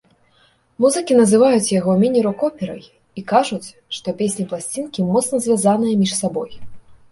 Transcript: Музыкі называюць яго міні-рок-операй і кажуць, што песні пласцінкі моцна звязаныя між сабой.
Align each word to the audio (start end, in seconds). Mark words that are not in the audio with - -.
Музыкі 0.85 1.17
называюць 1.19 1.73
яго 1.79 1.91
міні-рок-операй 2.03 2.87
і 3.21 3.25
кажуць, 3.33 3.67
што 3.99 4.17
песні 4.23 4.49
пласцінкі 4.55 5.07
моцна 5.13 5.35
звязаныя 5.47 6.03
між 6.03 6.19
сабой. 6.25 6.51